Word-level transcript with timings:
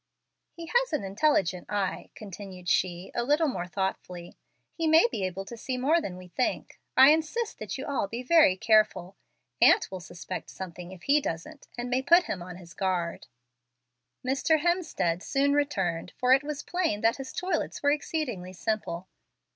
"He 0.49 0.65
has 0.65 0.93
an 0.93 1.03
intelligent 1.03 1.67
eye," 1.69 2.09
continued 2.15 2.67
she, 2.67 3.11
a 3.13 3.23
little 3.23 3.47
more 3.47 3.67
thoughtfully. 3.67 4.35
"He 4.73 4.87
may 4.87 5.05
be 5.11 5.23
able 5.23 5.45
to 5.45 5.55
see 5.55 5.77
more 5.77 6.01
than 6.01 6.17
we 6.17 6.29
think. 6.29 6.79
I 6.97 7.09
insist 7.11 7.59
that 7.59 7.77
you 7.77 7.85
all 7.85 8.07
be 8.07 8.23
very 8.23 8.57
careful. 8.57 9.15
Aunt 9.61 9.91
will 9.91 9.99
suspect 9.99 10.49
something, 10.49 10.91
if 10.91 11.03
he 11.03 11.21
doesn't, 11.21 11.67
and 11.77 11.87
may 11.87 12.01
put 12.01 12.23
him 12.23 12.41
on 12.41 12.55
his 12.55 12.73
guard." 12.73 13.27
Mr. 14.25 14.61
Hemstead 14.61 15.21
soon 15.21 15.53
returned, 15.53 16.13
for 16.17 16.33
it 16.33 16.41
was 16.43 16.63
plain 16.63 17.01
that 17.01 17.17
his 17.17 17.31
toilets 17.31 17.83
were 17.83 17.91
exceedingly 17.91 18.53
simple. 18.53 19.07